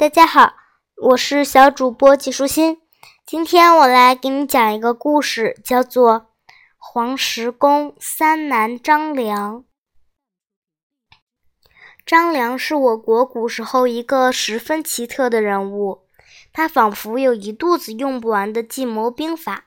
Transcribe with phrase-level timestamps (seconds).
[0.00, 0.54] 大家好，
[0.96, 2.80] 我是小主播季舒心。
[3.26, 6.20] 今天我来给你讲一个故事，叫做
[6.78, 9.58] 《黄石公三男张良》。
[12.06, 16.08] 张良是我国古时候一个十分奇特的人物，
[16.50, 19.66] 他仿佛有一肚子用不完的计谋兵法，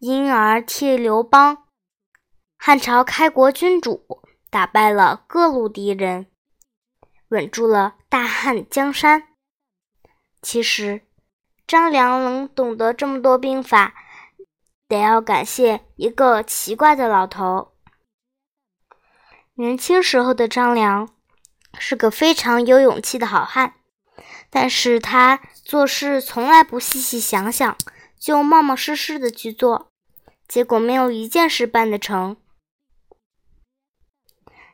[0.00, 1.58] 因而替刘邦
[2.58, 4.04] （汉朝开国君主）
[4.50, 6.26] 打败了各路敌人。
[7.28, 9.28] 稳住了大汉江山。
[10.40, 11.02] 其实，
[11.66, 13.94] 张良能懂得这么多兵法，
[14.86, 17.72] 得要感谢一个奇怪的老头。
[19.54, 21.12] 年轻时候的张良
[21.78, 23.74] 是个非常有勇气的好汉，
[24.48, 27.76] 但是他做事从来不细细想想，
[28.18, 29.90] 就冒冒失失的去做，
[30.46, 32.36] 结果没有一件事办得成。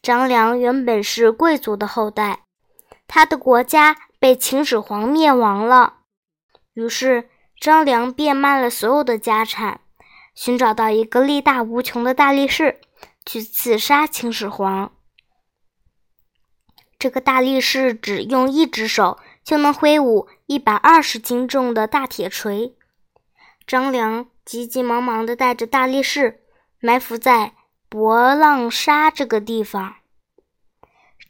[0.00, 2.44] 张良原本是贵族的后代，
[3.08, 5.94] 他的国家被秦始皇灭亡了。
[6.74, 7.28] 于是
[7.60, 9.80] 张良变卖了所有的家产，
[10.34, 12.80] 寻找到一个力大无穷的大力士，
[13.26, 14.92] 去刺杀秦始皇。
[16.98, 22.76] 这个大力士只用一只手就能挥舞一百二十斤重的大铁锤。
[23.66, 26.42] 张良急急忙忙地带着大力士
[26.78, 27.54] 埋伏在。
[27.90, 29.94] 博浪沙这个地方，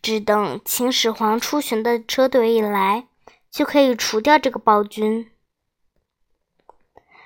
[0.09, 3.09] 只等秦始皇出巡的车队一来，
[3.51, 5.31] 就可以除掉这个暴君。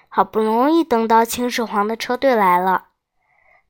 [0.08, 2.86] 好不容易等到秦始皇的车队来了，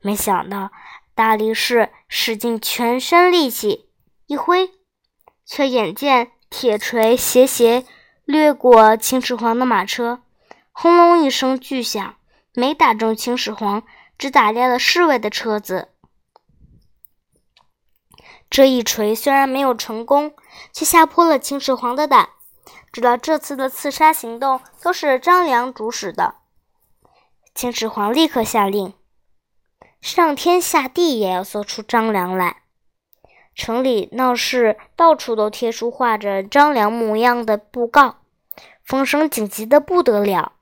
[0.00, 0.70] 没想到
[1.14, 3.90] 大力士使尽全身力气
[4.28, 4.70] 一挥，
[5.44, 7.84] 却眼见铁锤斜斜
[8.24, 10.22] 掠过秦始皇的马车，
[10.70, 12.16] 轰隆一声巨响，
[12.54, 13.82] 没打中秦始皇。
[14.16, 15.91] 只打裂了侍卫的车子。
[18.52, 20.34] 这一锤虽然没有成功，
[20.74, 22.28] 却吓破了秦始皇的胆。
[22.92, 26.34] 知道这次的刺杀行动都是张良主使的，
[27.54, 28.92] 秦始皇立刻下令，
[30.02, 32.58] 上天下地也要搜出张良来。
[33.54, 38.16] 城里闹市到处都贴出画着张良模样的布告，
[38.84, 40.52] 风声紧急的不得了。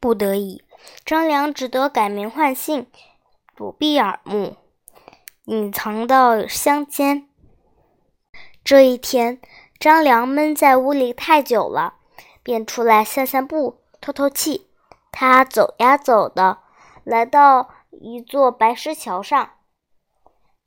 [0.00, 0.64] 不得已。
[1.04, 2.86] 张良只得改名换姓，
[3.54, 4.56] 躲避耳目，
[5.46, 7.28] 隐藏到乡间。
[8.64, 9.40] 这一天，
[9.78, 11.94] 张良闷在屋里太久了，
[12.42, 14.68] 便出来散散步，透透气。
[15.12, 16.58] 他走呀走的，
[17.04, 19.50] 来到一座白石桥上，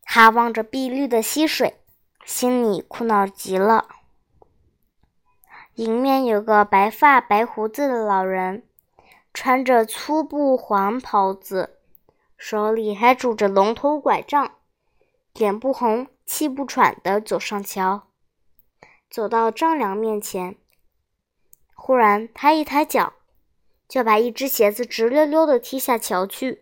[0.03, 1.81] 他望着碧绿的溪水，
[2.23, 3.85] 心里苦恼极了。
[5.75, 8.63] 迎面有个白发白胡子的老人。
[9.34, 11.78] 穿着粗布黄袍子，
[12.38, 14.53] 手里还拄着龙头拐杖，
[15.34, 18.09] 脸不红气不喘地走上桥，
[19.09, 20.57] 走到张良面前。
[21.73, 23.13] 忽然，他一抬脚，
[23.88, 26.62] 就把一只鞋子直溜溜地踢下桥去。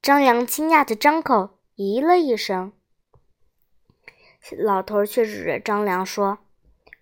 [0.00, 2.72] 张良惊讶地张口，咦了一声。
[4.58, 6.38] 老头却指着张良说：“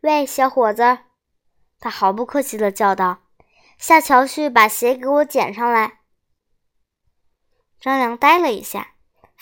[0.01, 0.99] 喂，小伙子！”
[1.81, 3.25] 他毫不客气地叫道。
[3.77, 6.01] 下桥去，把鞋给我捡上来。
[7.81, 8.92] 张良呆了一下，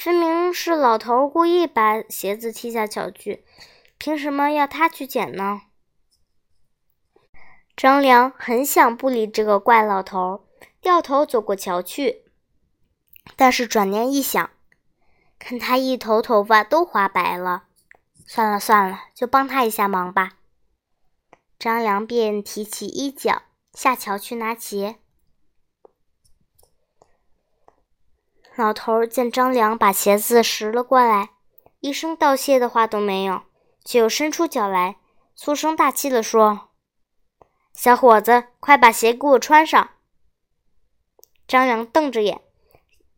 [0.03, 3.44] 分明是老头故意把鞋子踢下桥去，
[3.99, 5.61] 凭什么要他去捡呢？
[7.77, 10.47] 张良很想不理这个怪老头，
[10.81, 12.25] 掉头走过桥去。
[13.37, 14.49] 但是转念一想，
[15.38, 17.65] 看他一头头发都花白了，
[18.27, 20.38] 算了算了，就帮他一下忙吧。
[21.59, 23.43] 张良便提起衣角。
[23.75, 24.97] 下桥去拿鞋。
[28.60, 31.31] 老头见张良把鞋子拾了过来，
[31.81, 33.44] 一声道谢的话都没有，
[33.87, 34.98] 却又伸出脚来，
[35.34, 36.69] 粗声大气地说
[37.72, 39.93] ：“小伙子，快把鞋给我穿上。”
[41.49, 42.43] 张良瞪着眼，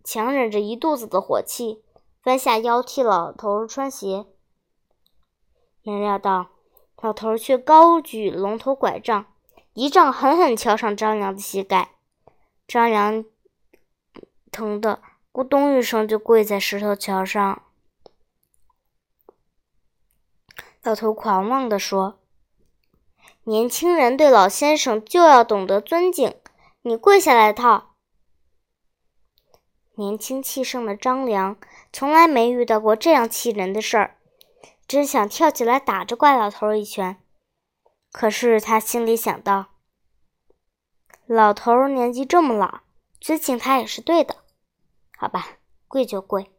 [0.05, 1.83] 强忍着一肚子的火气，
[2.23, 4.27] 弯下腰替老头穿鞋。
[5.83, 6.51] 没料到，
[7.01, 9.27] 老头却高举龙头拐杖。
[9.75, 11.97] 一杖狠狠敲上张良的膝盖，
[12.69, 13.25] 张良
[14.53, 15.03] 疼的
[15.33, 17.63] 咕咚一声就跪在石头桥上。
[20.83, 22.19] 老头狂妄地说
[23.45, 26.35] ：“年轻人对老先生就要懂得尊敬，
[26.83, 27.95] 你跪下来套。”
[29.97, 31.57] 年轻气盛的张良
[31.93, 34.19] 从来没遇到过这样气人的事儿，
[34.87, 37.23] 真想跳起来打这怪老头一拳。
[38.11, 39.69] 可是他心里想到，
[41.25, 42.81] 老头年纪这么老，
[43.19, 44.42] 尊敬他也是对的。
[45.23, 46.51] 好吧，跪就跪。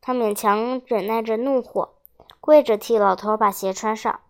[0.00, 1.96] 他勉强忍耐着怒火，
[2.38, 4.20] 跪着替老头把鞋穿上。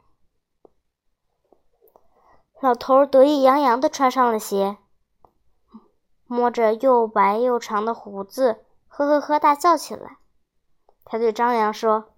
[2.63, 4.79] 老头得意洋洋地穿上了鞋，
[6.27, 10.17] 摸着又白又长的胡子，呵呵呵大笑起来。
[11.05, 12.15] 他对张良说：“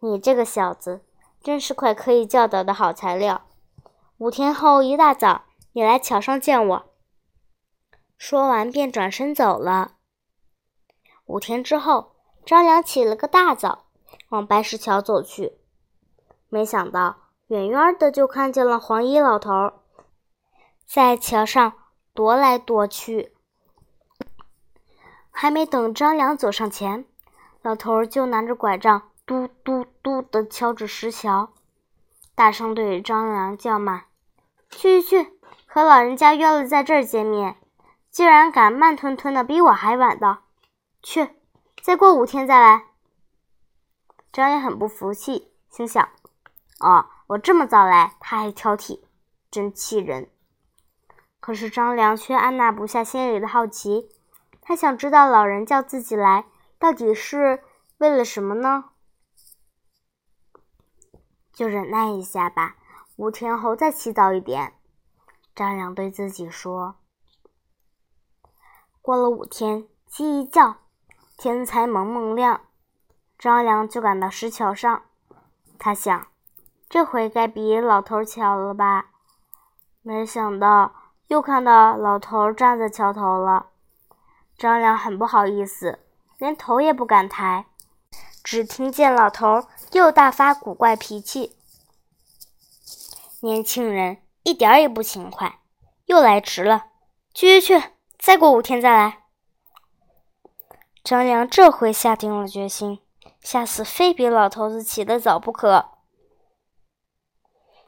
[0.00, 1.04] 你这个小子，
[1.42, 3.42] 真是块可以教导的好材料。
[4.16, 5.42] 五天后一大早，
[5.72, 6.86] 你来桥上见我。”
[8.16, 9.95] 说完便转身走了。
[11.26, 13.84] 五天之后，张良起了个大早，
[14.30, 15.58] 往白石桥走去，
[16.48, 17.16] 没想到。
[17.48, 19.52] 远远的就看见了黄衣老头，
[20.84, 21.74] 在桥上
[22.12, 23.32] 踱来踱去。
[25.30, 27.04] 还没等张良走上前，
[27.62, 31.50] 老头就拿着拐杖嘟嘟嘟的敲着石桥，
[32.34, 34.06] 大声对张良叫骂
[34.70, 35.38] ：“去去去！
[35.66, 37.58] 和老人家约了在这儿见面，
[38.10, 40.38] 竟然敢慢吞吞的比我还晚到，
[41.06, 41.36] 去，
[41.80, 42.86] 再过五天再来。”
[44.32, 46.08] 张良很不服气，心想
[46.80, 49.00] ：“哦。”我这么早来，他还挑剔，
[49.50, 50.30] 真气人。
[51.40, 54.08] 可是张良却按捺不下心里的好奇，
[54.60, 56.46] 他想知道老人叫自己来，
[56.78, 57.64] 到底是
[57.98, 58.90] 为了什么呢？
[61.52, 62.76] 就忍耐一下吧，
[63.16, 64.74] 五天后再起早一点。
[65.52, 66.94] 张良对自己说。
[69.02, 70.76] 过了五天，鸡一叫，
[71.36, 72.62] 天才蒙蒙亮，
[73.38, 75.02] 张良就赶到石桥上。
[75.78, 76.26] 他想。
[76.88, 79.06] 这回该比老头巧了吧？
[80.02, 80.92] 没想到
[81.26, 83.66] 又看到老头站在桥头了。
[84.56, 85.98] 张良很不好意思，
[86.38, 87.66] 连头也不敢抬。
[88.44, 91.56] 只听见老头又大发古怪脾气
[93.42, 95.58] ：“年轻人一点也不勤快，
[96.04, 96.84] 又来迟了。
[97.34, 99.24] 去去去，再过五天再来。”
[101.06, 102.98] 张良这回下定了决心，
[103.40, 105.90] 下次非比老头子起得早不可。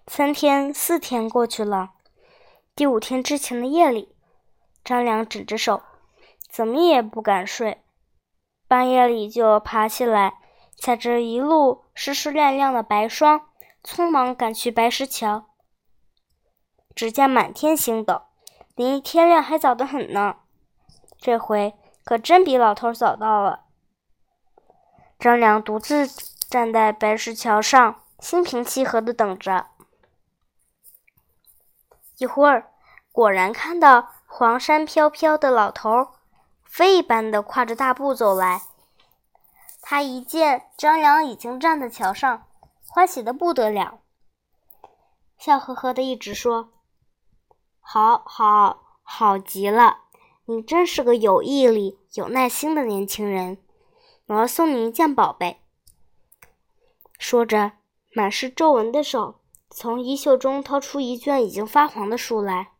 [0.06, 1.94] 三天四天过去了，
[2.76, 4.14] 第五天之前的夜里，
[4.84, 5.82] 张良枕着手，
[6.48, 7.82] 怎么也不敢睡。
[8.68, 10.34] 半夜里就爬起来，
[10.76, 13.48] 踩着一路湿湿亮亮的白霜，
[13.82, 15.46] 匆忙赶去白石桥。
[16.94, 18.22] 只见满天星斗，
[18.76, 20.36] 离天亮还早得很呢。
[21.18, 21.74] 这回
[22.08, 23.66] 可真比老头早到了。
[25.18, 26.06] 张良独自
[26.48, 29.66] 站在白石桥上，心平气和地等着。
[32.16, 32.72] 一会儿，
[33.12, 36.14] 果然看到黄衫飘飘的老头，
[36.64, 38.62] 飞一般的跨着大步走来。
[39.82, 42.46] 他一见张良已经站在桥上，
[42.86, 44.00] 欢喜的不得了，
[45.36, 46.70] 笑呵呵的一直说
[47.80, 50.04] ：“好，好，好极了！
[50.50, 53.58] 你真是个有毅力、有耐心的年轻人。
[54.26, 55.60] 我要送你一件宝贝。”
[57.18, 57.72] 说着，
[58.14, 59.40] 满是皱纹的手。
[59.70, 62.72] 从衣袖中掏出一卷已经发黄的书来，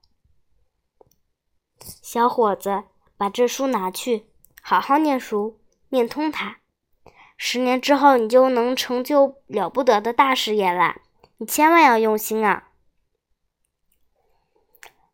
[2.03, 2.85] 小伙子，
[3.19, 4.27] 把这书拿去，
[4.63, 5.61] 好好念书，
[5.91, 6.61] 念通它。
[7.37, 11.03] 十年之后，你就能成就了不得的大事业啦！
[11.37, 12.71] 你千万要用心啊！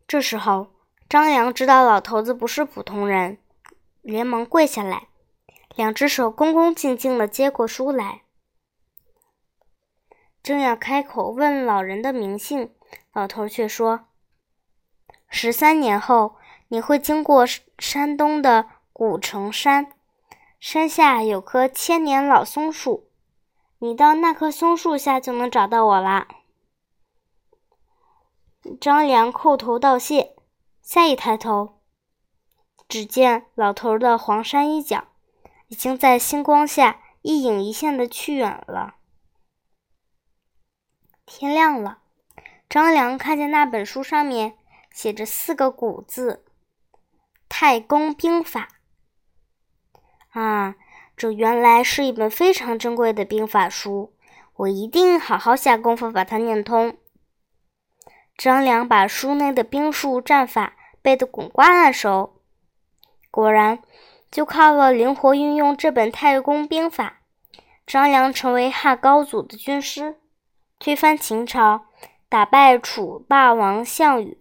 [0.07, 0.69] 这时候，
[1.09, 3.39] 张扬知道老头子不是普通人，
[4.05, 5.09] 连忙跪下来，
[5.75, 8.21] 两只手恭恭敬敬地接过书来。
[10.43, 12.75] 正要开口问老人的名姓，
[13.15, 14.09] 老头却说
[15.31, 16.37] ：“十三年后，
[16.69, 17.47] 你会经过
[17.79, 19.93] 山东的古城山，
[20.61, 23.09] 山下有棵千年老松树，
[23.79, 26.29] 你到那棵松树下就能找到我啦。”
[28.79, 30.37] 张良叩头道谢，
[30.83, 31.74] 再一抬头，
[32.89, 35.09] 只见老头的黄衫衣角
[35.69, 38.97] 已经在星光下一隐一现的去远了。
[41.27, 41.99] 天亮了，
[42.69, 44.59] 张良看见那本书上面
[44.93, 46.45] 写着四个古字
[47.49, 48.69] ：“太公兵法。”
[50.33, 50.75] 啊，
[51.17, 54.15] 这原来是一本非常珍贵的兵法书，
[54.57, 56.99] 我一定好好下功夫把它念通。
[58.37, 62.34] 张良把书内的兵术战法背得滚瓜烂熟，
[63.35, 63.83] 果然，
[64.31, 67.23] 就靠了灵活运用这本太公兵法，
[67.85, 70.21] 张良成为汉高祖的军师。
[70.79, 71.87] 推翻秦朝，
[72.29, 74.41] 打败楚霸王项羽，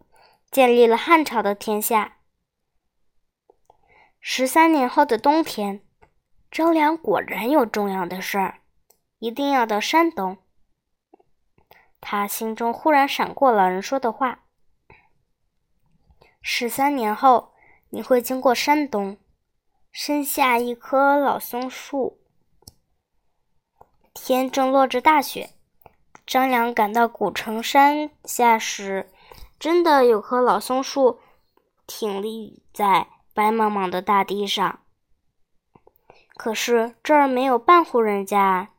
[0.52, 2.18] 建立了汉朝的天下。
[4.22, 5.82] 十三年后的冬天，
[6.52, 8.60] 张良果然有重要的事儿，
[9.18, 10.38] 一定要到山东。
[12.00, 14.44] 他心中忽然闪过老人说的话
[16.44, 17.53] ：“十三年后，
[17.94, 19.18] 你会经过山东，
[19.92, 22.20] 身下一棵老松树。”
[24.16, 25.52] 天正落着大雪。
[26.26, 29.12] 张良赶到古城山下时，
[29.60, 31.20] 真的有棵老松树
[31.86, 34.80] 挺立在白茫茫的大地上。
[36.36, 38.72] 可是这儿没有半户人家。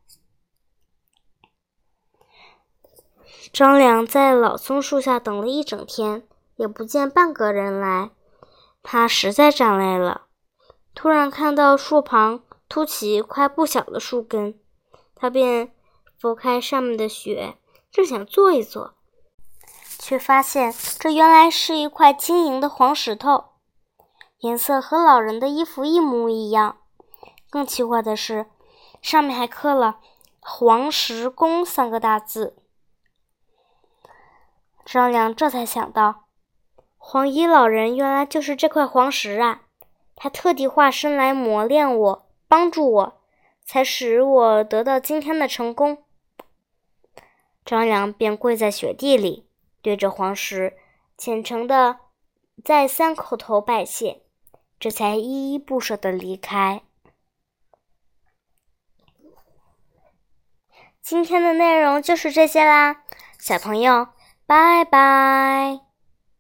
[3.53, 8.11] 张良在老松树下等了一整天，也不见半个人来，
[8.85, 10.27] 他实在站累了。
[10.95, 14.61] 突然看到树旁凸起一块不小的树根，
[15.17, 15.75] 他便
[16.21, 17.59] 拨开上面的雪，
[17.91, 18.95] 正想坐一坐，
[19.99, 23.47] 却发现这原来是一块晶莹的黄石头，
[24.39, 26.77] 颜色和老人的衣服一模一样。
[27.51, 28.47] 更奇怪的是，
[29.01, 29.99] 上面还刻了
[30.39, 32.57] “黄石公”三个大字。
[34.85, 36.24] 张良这才想到，
[37.07, 39.65] 黄衣老人原来就是这块黄石啊！
[40.17, 43.21] 他特地化身来磨练我，帮助我，
[43.63, 46.03] 才使我得到今天的成功。
[47.63, 49.47] 张良便跪在雪地里，
[49.83, 50.79] 对着黄石
[51.19, 52.01] 虔诚的
[52.65, 54.23] 再三叩头拜谢，
[54.81, 56.83] 这才依依不舍的离开。
[61.03, 63.05] 今天的内容就是这些啦，
[63.39, 64.09] 小朋友。
[64.47, 65.84] 拜拜。